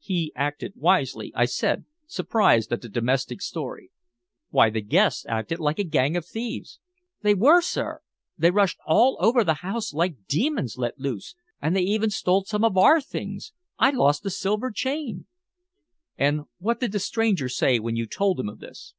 "He 0.00 0.32
acted 0.34 0.72
wisely," 0.76 1.34
I 1.36 1.44
said, 1.44 1.84
surprised 2.06 2.72
at 2.72 2.80
the 2.80 2.88
domestic's 2.88 3.44
story. 3.44 3.90
"Why, 4.48 4.70
the 4.70 4.80
guests 4.80 5.26
acted 5.26 5.58
like 5.60 5.78
a 5.78 5.84
gang 5.84 6.16
of 6.16 6.24
thieves." 6.24 6.80
"They 7.20 7.34
were, 7.34 7.60
sir. 7.60 8.00
They 8.38 8.50
rushed 8.50 8.78
all 8.86 9.18
over 9.20 9.44
the 9.44 9.52
house 9.60 9.92
like 9.92 10.24
demons 10.28 10.78
let 10.78 10.98
loose, 10.98 11.34
and 11.60 11.76
they 11.76 11.82
even 11.82 12.08
stole 12.08 12.44
some 12.46 12.64
of 12.64 12.78
our 12.78 13.02
things. 13.02 13.52
I 13.78 13.90
lost 13.90 14.24
a 14.24 14.30
silver 14.30 14.70
chain." 14.70 15.26
"And 16.16 16.44
what 16.56 16.80
did 16.80 16.92
the 16.92 16.98
stranger 16.98 17.50
say 17.50 17.78
when 17.78 17.96
you 17.96 18.06
told 18.06 18.40
him 18.40 18.48
of 18.48 18.60
this?" 18.60 18.94